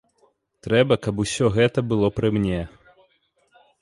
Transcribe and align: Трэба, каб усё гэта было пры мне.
Трэба, 0.67 0.97
каб 1.07 1.21
усё 1.25 1.51
гэта 1.57 1.79
было 1.93 2.07
пры 2.21 2.27
мне. 2.39 2.59